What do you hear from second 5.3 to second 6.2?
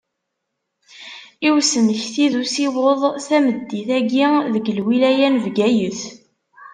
Bgayet.